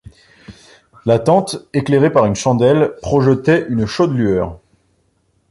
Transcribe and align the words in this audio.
La 1.05 1.19
tente, 1.19 1.67
éclairée 1.75 2.11
par 2.11 2.25
une 2.25 2.33
chandelle, 2.33 2.95
projetait 3.03 3.67
une 3.69 3.81
lueur 3.85 4.47
chaude. 4.57 4.57